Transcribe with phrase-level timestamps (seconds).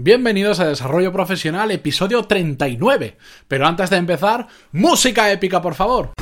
[0.00, 3.16] Bienvenidos a Desarrollo Profesional, episodio 39.
[3.48, 6.12] Pero antes de empezar, música épica, por favor.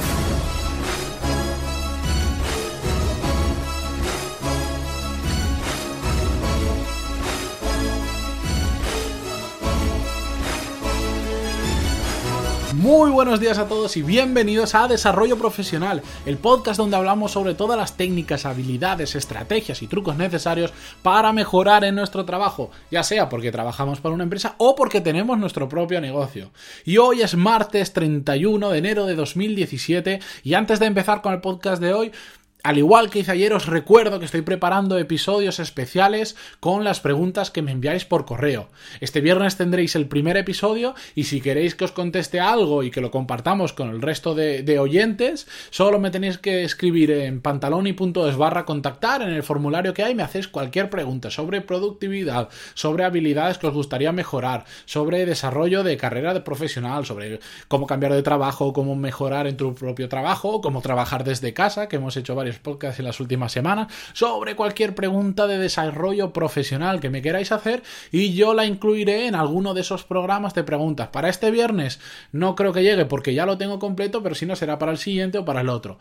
[12.86, 17.54] Muy buenos días a todos y bienvenidos a Desarrollo Profesional, el podcast donde hablamos sobre
[17.54, 20.72] todas las técnicas, habilidades, estrategias y trucos necesarios
[21.02, 25.36] para mejorar en nuestro trabajo, ya sea porque trabajamos para una empresa o porque tenemos
[25.36, 26.52] nuestro propio negocio.
[26.84, 31.40] Y hoy es martes 31 de enero de 2017 y antes de empezar con el
[31.40, 32.12] podcast de hoy,
[32.66, 37.52] al igual que hice ayer, os recuerdo que estoy preparando episodios especiales con las preguntas
[37.52, 38.70] que me enviáis por correo.
[39.00, 43.00] Este viernes tendréis el primer episodio y si queréis que os conteste algo y que
[43.00, 48.64] lo compartamos con el resto de, oyentes, solo me tenéis que escribir en pantaloni.es barra
[48.64, 53.68] contactar en el formulario que hay, me hacéis cualquier pregunta sobre productividad, sobre habilidades que
[53.68, 57.38] os gustaría mejorar, sobre desarrollo de carrera de profesional, sobre
[57.68, 61.94] cómo cambiar de trabajo, cómo mejorar en tu propio trabajo, cómo trabajar desde casa, que
[61.94, 67.10] hemos hecho varios podcast en las últimas semanas sobre cualquier pregunta de desarrollo profesional que
[67.10, 71.08] me queráis hacer y yo la incluiré en alguno de esos programas de preguntas.
[71.08, 72.00] Para este viernes
[72.32, 74.98] no creo que llegue porque ya lo tengo completo, pero si no será para el
[74.98, 75.98] siguiente o para el otro.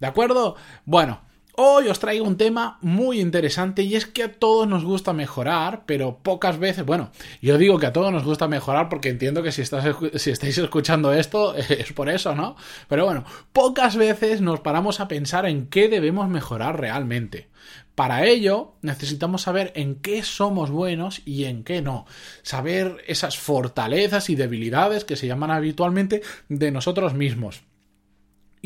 [0.00, 0.56] ¿De acuerdo?
[0.84, 1.20] Bueno,
[1.58, 5.84] Hoy os traigo un tema muy interesante y es que a todos nos gusta mejorar,
[5.86, 9.52] pero pocas veces, bueno, yo digo que a todos nos gusta mejorar porque entiendo que
[9.52, 12.56] si, estáis escuchando esto es por eso, ¿no?
[12.88, 17.48] Pero bueno, pocas veces nos paramos a pensar en qué debemos mejorar realmente.
[17.94, 22.04] Para ello necesitamos saber en qué somos buenos y en qué no.
[22.42, 26.20] Saber esas fortalezas y debilidades que se llaman habitualmente
[26.50, 27.62] de nosotros mismos.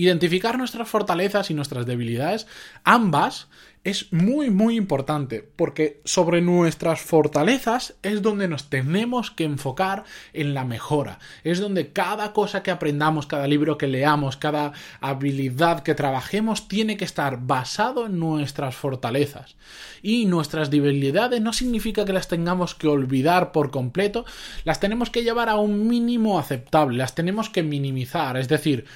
[0.01, 2.47] Identificar nuestras fortalezas y nuestras debilidades,
[2.85, 3.49] ambas,
[3.85, 10.55] es muy muy importante porque sobre nuestras fortalezas es donde nos tenemos que enfocar en
[10.55, 11.19] la mejora.
[11.45, 16.97] Es donde cada cosa que aprendamos, cada libro que leamos, cada habilidad que trabajemos tiene
[16.97, 19.57] que estar basado en nuestras fortalezas.
[20.01, 24.25] Y nuestras debilidades no significa que las tengamos que olvidar por completo,
[24.65, 28.87] las tenemos que llevar a un mínimo aceptable, las tenemos que minimizar, es decir,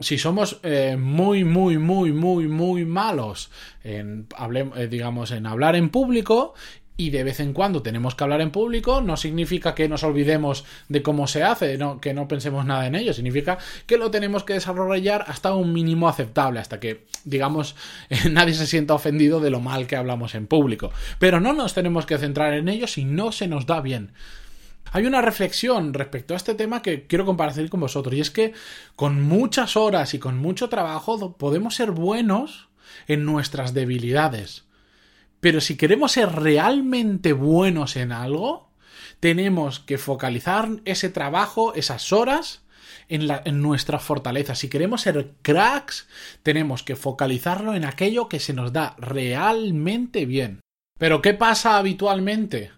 [0.00, 3.50] si somos eh, muy, muy, muy, muy, muy malos
[3.82, 4.28] en,
[4.76, 6.54] eh, digamos, en hablar en público
[6.96, 10.64] y de vez en cuando tenemos que hablar en público, no significa que nos olvidemos
[10.88, 14.54] de cómo se hace, que no pensemos nada en ello, significa que lo tenemos que
[14.54, 17.76] desarrollar hasta un mínimo aceptable, hasta que, digamos,
[18.30, 20.90] nadie se sienta ofendido de lo mal que hablamos en público.
[21.20, 24.10] Pero no nos tenemos que centrar en ello si no se nos da bien.
[24.92, 28.52] Hay una reflexión respecto a este tema que quiero compartir con vosotros y es que
[28.96, 32.68] con muchas horas y con mucho trabajo podemos ser buenos
[33.06, 34.64] en nuestras debilidades.
[35.40, 38.70] Pero si queremos ser realmente buenos en algo,
[39.20, 42.62] tenemos que focalizar ese trabajo, esas horas,
[43.08, 44.54] en, en, nuestra fortaleza.
[44.54, 46.08] Si queremos ser cracks,
[46.42, 50.60] tenemos que focalizarlo en aquello que se nos da realmente bien.
[50.98, 52.72] Pero ¿qué pasa habitualmente?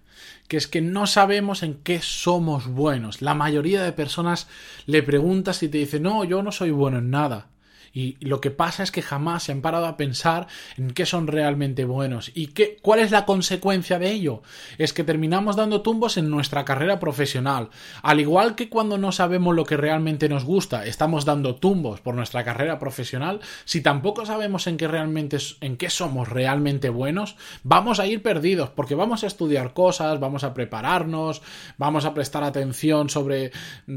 [0.50, 3.22] Que es que no sabemos en qué somos buenos.
[3.22, 4.48] La mayoría de personas
[4.84, 7.49] le preguntas y te dicen, no, yo no soy bueno en nada.
[7.92, 10.46] Y lo que pasa es que jamás se han parado a pensar
[10.76, 14.42] en qué son realmente buenos y qué, cuál es la consecuencia de ello.
[14.78, 17.70] Es que terminamos dando tumbos en nuestra carrera profesional.
[18.02, 22.14] Al igual que cuando no sabemos lo que realmente nos gusta, estamos dando tumbos por
[22.14, 28.00] nuestra carrera profesional, si tampoco sabemos en qué realmente en qué somos realmente buenos, vamos
[28.00, 31.42] a ir perdidos porque vamos a estudiar cosas, vamos a prepararnos,
[31.78, 33.52] vamos a prestar atención sobre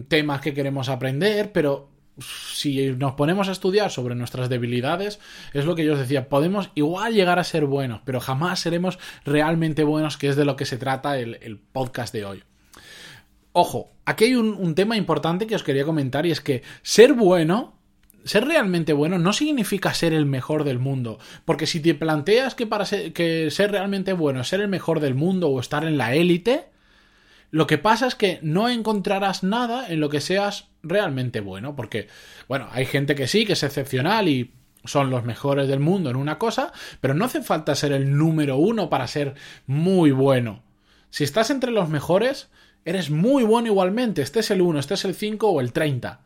[0.07, 5.19] temas que queremos aprender, pero si nos ponemos a estudiar sobre nuestras debilidades,
[5.53, 8.99] es lo que yo os decía, podemos igual llegar a ser buenos, pero jamás seremos
[9.25, 12.43] realmente buenos, que es de lo que se trata el, podcast de hoy.
[13.51, 17.79] Ojo, aquí hay un, tema importante que os quería comentar y es que ser bueno
[18.25, 21.19] ser realmente bueno no significa ser el mejor del mundo.
[21.43, 25.13] Porque si te planteas que para que ser realmente bueno es ser el mejor del
[25.13, 26.69] mundo o estar en la élite,
[27.51, 32.07] lo que pasa es que no encontrarás nada en lo que seas realmente bueno, porque,
[32.47, 34.53] bueno, hay gente que sí, que es excepcional y
[34.85, 38.57] son los mejores del mundo en una cosa, pero no hace falta ser el número
[38.57, 39.33] uno para ser
[39.65, 40.61] muy bueno.
[41.09, 42.49] Si estás entre los mejores,
[42.83, 46.21] eres muy bueno igualmente, este es el 1, este es el 5 o el 30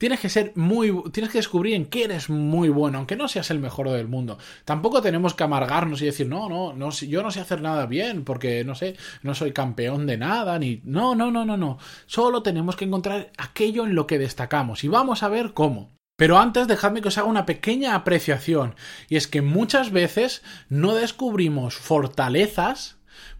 [0.00, 3.50] tienes que ser muy tienes que descubrir en qué eres muy bueno aunque no seas
[3.50, 7.30] el mejor del mundo tampoco tenemos que amargarnos y decir no no no yo no
[7.30, 11.30] sé hacer nada bien porque no sé no soy campeón de nada ni no no
[11.30, 15.28] no no no solo tenemos que encontrar aquello en lo que destacamos y vamos a
[15.28, 18.76] ver cómo pero antes dejadme que os haga una pequeña apreciación
[19.10, 22.96] y es que muchas veces no descubrimos fortalezas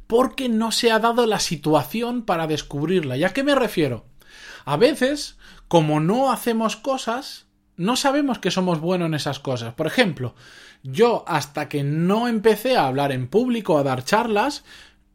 [0.07, 3.17] porque no se ha dado la situación para descubrirla.
[3.17, 4.07] ¿Y a qué me refiero?
[4.65, 5.39] A veces,
[5.71, 7.47] como no hacemos cosas,
[7.77, 9.73] no sabemos que somos buenos en esas cosas.
[9.73, 10.35] Por ejemplo,
[10.83, 14.65] yo hasta que no empecé a hablar en público, a dar charlas,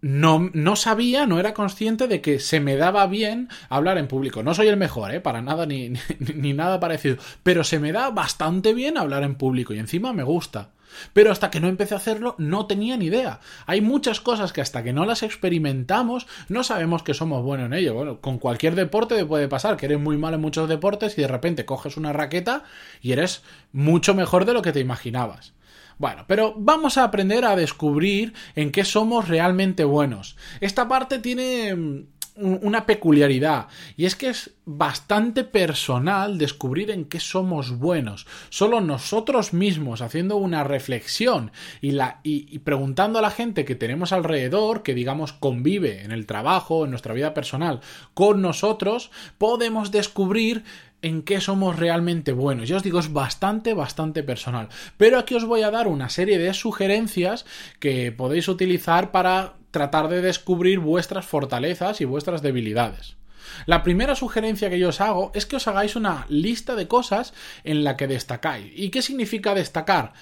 [0.05, 4.43] no, no, sabía, no era consciente de que se me daba bien hablar en público.
[4.43, 5.19] No soy el mejor, ¿eh?
[5.19, 7.17] Para nada ni, ni, nada parecido.
[7.41, 10.69] Pero se me da bastante bien hablar en público y encima me gusta.
[11.13, 13.39] Pero hasta que no empecé a hacerlo no tenía ni idea.
[13.65, 17.73] Hay muchas cosas que hasta que no las experimentamos no sabemos que somos buenos en
[17.73, 17.95] ello.
[17.95, 21.21] Bueno, con cualquier deporte te puede pasar que eres muy mal en muchos deportes y
[21.21, 22.63] de repente coges una raqueta
[23.01, 23.41] y eres
[23.71, 25.55] mucho mejor de lo que te imaginabas.
[25.97, 30.35] Bueno, pero vamos a aprender a descubrir en qué somos realmente buenos.
[30.59, 32.07] Esta parte tiene mm,
[32.37, 38.27] una peculiaridad y es que es bastante personal descubrir en qué somos buenos.
[38.49, 41.51] Solo nosotros mismos haciendo una reflexión
[41.81, 46.25] y, la, y, preguntando a la gente que tenemos alrededor, que digamos convive en el
[46.25, 47.79] trabajo, en nuestra vida personal,
[48.13, 50.63] con nosotros, podemos descubrir
[51.01, 52.67] en qué somos realmente buenos.
[52.67, 54.69] Ya os digo, es bastante, bastante personal.
[54.97, 57.45] Pero aquí os voy a dar una serie de sugerencias
[57.79, 63.17] que podéis utilizar para tratar de descubrir vuestras fortalezas y vuestras debilidades.
[63.65, 67.33] La primera sugerencia que yo os hago es que os hagáis una lista de cosas
[67.65, 68.71] en la que destacáis.
[68.73, 70.13] ¿Y qué significa destacar?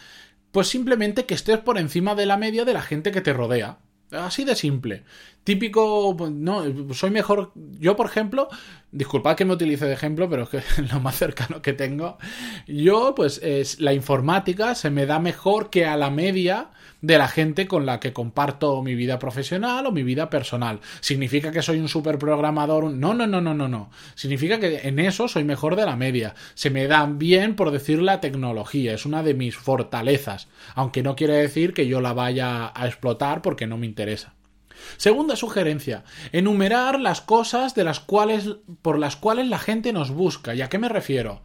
[0.51, 3.77] Pues simplemente que estés por encima de la media de la gente que te rodea.
[4.11, 5.03] Así de simple.
[5.43, 6.63] Típico, pues, no,
[6.93, 7.51] soy mejor.
[7.79, 8.47] Yo, por ejemplo,
[8.93, 10.61] disculpad que me utilice de ejemplo, pero es que
[10.93, 12.17] lo más cercano que tengo.
[12.65, 16.69] Yo, pues, es la informática se me da mejor que a la media
[17.01, 20.79] de la gente con la que comparto mi vida profesional o mi vida personal.
[21.01, 22.85] ¿Significa que soy un super programador?
[22.85, 23.89] No, no, no, no, no, no.
[24.15, 26.35] Significa que en eso soy mejor de la media.
[26.53, 28.93] Se me da bien, por decir, la tecnología.
[28.93, 30.47] Es una de mis fortalezas.
[30.75, 34.33] Aunque no quiere decir que yo la vaya a explotar porque no me interesa.
[34.97, 40.55] Segunda sugerencia, enumerar las cosas de las cuales por las cuales la gente nos busca.
[40.55, 41.41] ¿Y a qué me refiero?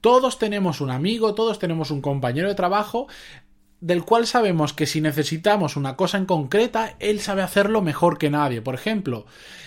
[0.00, 3.08] Todos tenemos un amigo, todos tenemos un compañero de trabajo
[3.80, 8.30] del cual sabemos que si necesitamos una cosa en concreta, él sabe hacerlo mejor que
[8.30, 8.62] nadie.
[8.62, 9.26] Por ejemplo,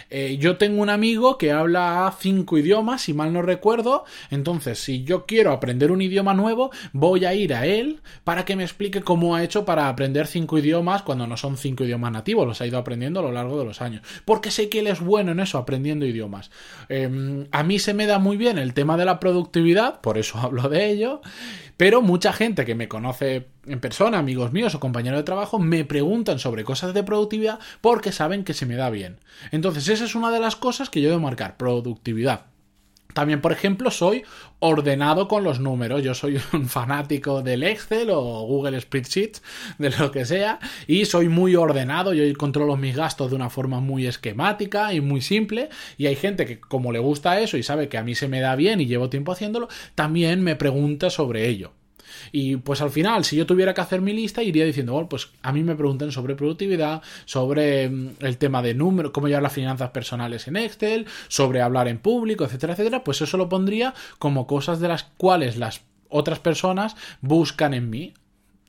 [0.10, 5.04] eh, yo tengo un amigo que habla cinco idiomas, si mal no recuerdo, entonces si
[5.04, 9.02] yo quiero aprender un idioma nuevo, voy a ir a él para que me explique
[9.02, 12.66] cómo ha hecho para aprender cinco idiomas cuando no son cinco idiomas nativos, los ha
[12.66, 14.02] ido aprendiendo a lo largo de los años.
[14.26, 16.50] Porque sé que él es bueno en eso, aprendiendo idiomas.
[16.88, 20.38] Em, a mí se me da muy bien el tema de la productividad, por eso
[20.40, 21.22] hablo de ello.
[21.78, 25.86] Pero mucha gente que me conoce en persona, amigos míos o compañeros de trabajo, me
[25.86, 29.20] preguntan sobre cosas de productividad porque saben que se me da bien.
[29.52, 32.48] Entonces, esa es una de las cosas que yo debo marcar, productividad.
[33.14, 34.24] También, por ejemplo, soy
[34.60, 36.04] ordenado con los números.
[36.04, 39.42] Yo soy un fanático del Excel o Google Spreadsheets,
[39.78, 42.14] de lo que sea, y soy muy ordenado.
[42.14, 45.70] Yo controlo mis gastos de una forma muy esquemática y muy simple.
[45.98, 48.42] Y hay gente que, como le gusta eso y sabe que a mí se me
[48.42, 51.74] da bien y llevo tiempo haciéndolo, también me pregunta sobre ello.
[52.32, 55.30] Y pues al final, si yo tuviera que hacer mi lista, iría diciendo, bueno, pues
[55.42, 59.54] a mí me preguntan sobre productividad, sobre mm, el tema de números, cómo llevar las
[59.54, 64.48] finanzas personales en Excel, sobre hablar en público, etcétera, etcétera, pues eso lo pondría como
[64.48, 68.14] cosas de las cuales las otras personas buscan en mí.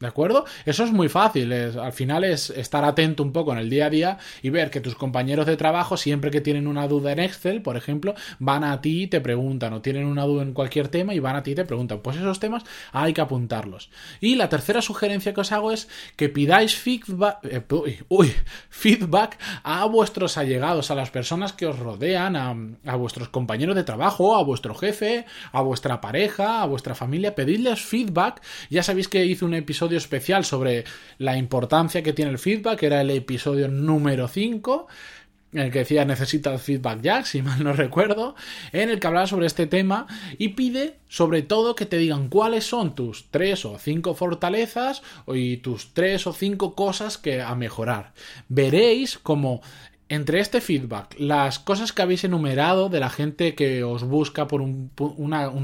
[0.01, 0.47] ¿De acuerdo?
[0.65, 1.53] Eso es muy fácil.
[1.53, 4.81] al final es estar atento un poco en el día a día y ver que
[4.81, 8.81] tus compañeros de trabajo, siempre que tienen una duda en Excel, por ejemplo, van a
[8.81, 11.51] ti y te preguntan, o tienen una duda en cualquier tema y van a ti
[11.51, 11.99] y te preguntan.
[11.99, 13.91] Pues esos temas hay que apuntarlos.
[14.23, 17.63] Y la tercera sugerencia que os hago es que pidáis feedback, eh,
[19.63, 24.35] a vuestros allegados, a las personas que os rodean, a, a vuestros compañeros de trabajo,
[24.35, 27.35] a vuestro jefe, a vuestra pareja, a vuestra familia.
[27.35, 28.41] Pedidles feedback.
[28.71, 30.85] Ya sabéis que hice un episodio especial sobre
[31.19, 34.89] la importancia que tiene el feedback, era el episodio número 5
[35.53, 38.35] en el que decía necesita feedback ya, si mal no recuerdo,
[38.73, 40.07] en el que hablaba sobre este tema
[40.39, 45.59] y pide sobre todo que te digan cuáles son tus tres o cinco fortalezas y
[45.59, 48.13] tus tres o cinco cosas que a mejorar.
[48.49, 49.61] Veréis como
[50.11, 54.61] entre este feedback, las cosas que habéis enumerado de la gente que os busca por
[54.61, 54.91] un,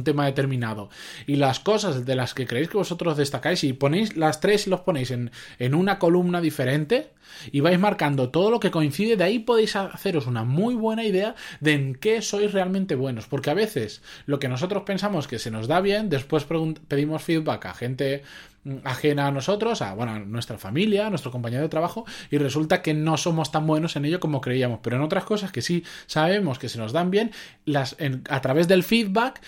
[0.05, 0.88] tema determinado
[1.26, 4.71] y las cosas de las que creéis que vosotros destacáis y ponéis las tres y
[4.71, 7.11] los ponéis en, en una columna diferente
[7.50, 11.35] y vais marcando todo lo que coincide, de ahí podéis haceros una muy buena idea
[11.59, 15.50] de en qué sois realmente buenos, porque a veces lo que nosotros pensamos que se
[15.50, 16.47] nos da bien, después
[16.87, 18.23] pedimos feedback a gente
[18.85, 22.94] ajena a nosotros, a, bueno, nuestra familia, a nuestro compañero de trabajo, y resulta que
[22.94, 24.80] no somos tan buenos en ello como creíamos.
[24.82, 27.30] Pero en otras cosas que sí sabemos que se nos dan bien,
[27.64, 27.96] las,
[28.28, 29.40] a través del feedback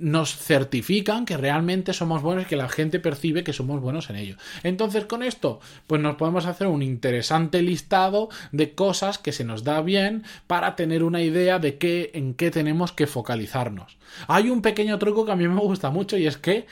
[0.00, 4.16] nos certifican que realmente somos buenos y que la gente percibe que somos buenos en
[4.16, 4.36] ello.
[4.62, 9.62] Entonces, con esto, pues nos podemos hacer un interesante listado de cosas que se nos
[9.64, 13.98] da bien para tener una idea de qué, en qué tenemos que focalizarnos.
[14.26, 16.66] Hay un pequeño truco que a mí me gusta mucho y es que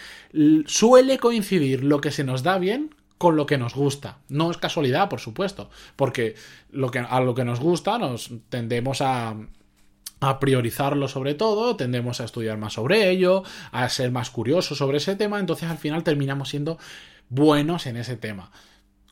[0.67, 4.19] suele coincidir lo que se nos da bien con lo que nos gusta.
[4.29, 6.37] No es casualidad, por supuesto, porque
[6.71, 9.35] lo que, a lo que nos gusta nos tendemos a,
[10.21, 14.99] a priorizarlo sobre todo, tendemos a estudiar más sobre ello, a ser más curiosos sobre
[14.99, 16.79] ese tema, entonces al final terminamos siendo
[17.29, 18.51] buenos en ese tema.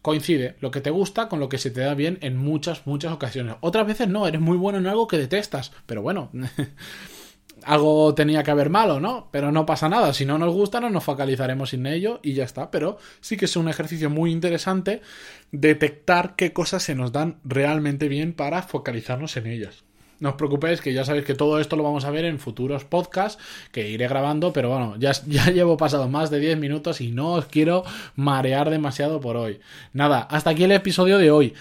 [0.03, 3.13] Coincide lo que te gusta con lo que se te da bien en muchas, muchas
[3.13, 3.57] ocasiones.
[3.61, 6.31] Otras veces no, eres muy bueno en algo que detestas, pero bueno,
[7.65, 9.29] algo tenía que haber malo, ¿no?
[9.33, 12.45] Pero no pasa nada, si no nos gusta no nos focalizaremos en ello y ya
[12.45, 15.03] está, pero sí que es un ejercicio muy interesante
[15.51, 19.85] detectar qué cosas se nos dan realmente bien para focalizarnos en ellas.
[20.19, 22.85] No os preocupéis, que ya sabéis que todo esto lo vamos a ver en futuros
[22.85, 27.13] podcasts que iré grabando, pero bueno, ya, ya llevo pasado más de 10 minutos y
[27.13, 29.61] no os quiero marear demasiado por hoy.
[29.93, 31.55] Nada, hasta aquí el episodio de hoy.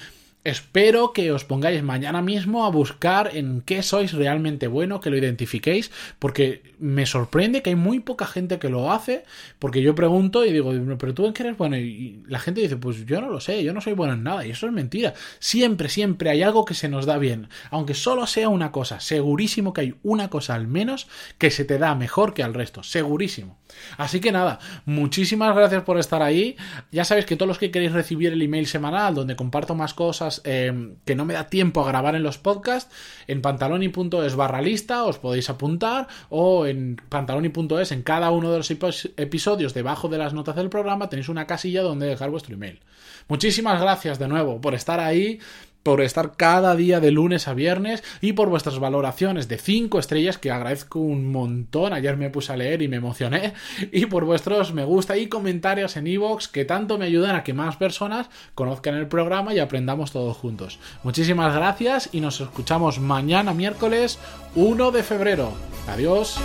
[0.45, 5.17] Espero que os pongáis mañana mismo a buscar en qué sois realmente bueno, que lo
[5.17, 9.23] identifiquéis, porque me sorprende que hay muy poca gente que lo hace,
[9.57, 12.77] porque yo pregunto y digo, pero tú en qué eres bueno, y la gente dice,
[12.77, 15.15] pues yo no lo sé, yo no soy bueno en nada, y eso es mentira.
[15.39, 19.73] Siempre, siempre hay algo que se nos da bien, aunque solo sea una cosa, segurísimo
[19.73, 21.07] que hay una cosa al menos
[21.39, 23.57] que se te da mejor que al resto, segurísimo.
[23.97, 26.55] Así que nada, muchísimas gracias por estar ahí.
[26.91, 30.34] Ya sabéis que todos los que queréis recibir el email semanal, donde comparto más cosas,
[30.43, 32.93] Em, que no me da tiempo a grabar en los podcasts,
[33.27, 38.71] en pantaloni.es barra lista os podéis apuntar o en pantaloni.es en cada uno de los
[38.71, 42.79] episodios debajo de las notas del programa tenéis una casilla donde dejar vuestro email.
[43.27, 45.39] Muchísimas gracias de nuevo por estar ahí,
[45.85, 50.39] por estar cada día de lunes a viernes y por vuestras valoraciones de 5 estrellas
[50.39, 51.93] que agradezco un montón.
[51.93, 53.53] Ayer me puse a leer y me emocioné.
[53.91, 57.53] Y por vuestros me gusta y comentarios en iVoox que tanto me ayudan a que
[57.53, 60.79] más personas conozcan el programa y aprendamos todos juntos.
[61.03, 64.17] Muchísimas gracias y nos escuchamos mañana miércoles
[64.55, 65.53] 1 de febrero.
[65.87, 66.39] Adiós.